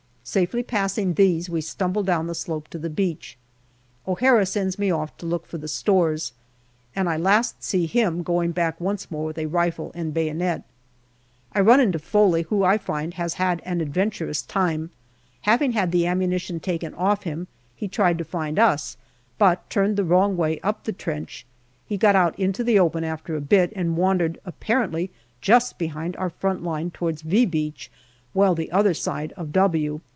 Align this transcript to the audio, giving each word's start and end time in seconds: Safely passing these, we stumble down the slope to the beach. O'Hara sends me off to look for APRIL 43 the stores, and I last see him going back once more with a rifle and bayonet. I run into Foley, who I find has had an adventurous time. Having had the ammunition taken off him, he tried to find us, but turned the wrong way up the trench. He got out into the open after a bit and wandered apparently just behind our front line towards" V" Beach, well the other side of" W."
Safely 0.23 0.63
passing 0.63 1.15
these, 1.15 1.49
we 1.49 1.59
stumble 1.59 2.03
down 2.03 2.27
the 2.27 2.35
slope 2.35 2.69
to 2.69 2.77
the 2.77 2.91
beach. 2.91 3.37
O'Hara 4.07 4.45
sends 4.45 4.79
me 4.79 4.89
off 4.89 5.17
to 5.17 5.25
look 5.25 5.45
for 5.45 5.57
APRIL 5.57 5.61
43 5.61 5.61
the 5.63 5.67
stores, 5.67 6.33
and 6.95 7.09
I 7.09 7.17
last 7.17 7.63
see 7.63 7.85
him 7.85 8.23
going 8.23 8.51
back 8.53 8.79
once 8.79 9.11
more 9.11 9.25
with 9.25 9.37
a 9.39 9.47
rifle 9.47 9.91
and 9.93 10.13
bayonet. 10.13 10.63
I 11.51 11.59
run 11.59 11.81
into 11.81 11.99
Foley, 11.99 12.43
who 12.43 12.63
I 12.63 12.77
find 12.77 13.15
has 13.15 13.33
had 13.33 13.61
an 13.65 13.81
adventurous 13.81 14.41
time. 14.43 14.91
Having 15.41 15.73
had 15.73 15.91
the 15.91 16.05
ammunition 16.07 16.61
taken 16.61 16.93
off 16.93 17.23
him, 17.23 17.47
he 17.75 17.89
tried 17.89 18.17
to 18.19 18.23
find 18.23 18.57
us, 18.57 18.95
but 19.37 19.69
turned 19.69 19.97
the 19.97 20.05
wrong 20.05 20.37
way 20.37 20.61
up 20.61 20.83
the 20.85 20.93
trench. 20.93 21.45
He 21.85 21.97
got 21.97 22.15
out 22.15 22.39
into 22.39 22.63
the 22.63 22.79
open 22.79 23.03
after 23.03 23.35
a 23.35 23.41
bit 23.41 23.73
and 23.75 23.97
wandered 23.97 24.39
apparently 24.45 25.09
just 25.41 25.77
behind 25.77 26.15
our 26.15 26.29
front 26.29 26.63
line 26.63 26.89
towards" 26.91 27.21
V" 27.23 27.45
Beach, 27.47 27.91
well 28.33 28.55
the 28.55 28.71
other 28.71 28.93
side 28.93 29.33
of" 29.33 29.51
W." 29.51 29.99